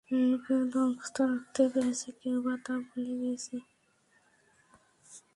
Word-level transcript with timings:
কেউ 0.09 0.61
তা 0.71 0.79
মুখস্থ 0.87 1.17
রাখতে 1.29 1.63
পেরেছে, 1.73 2.09
কেউ 2.21 2.37
বা 2.45 2.53
তা 2.65 2.73
ভুলে 2.85 3.13
গিয়েছে। 3.21 3.55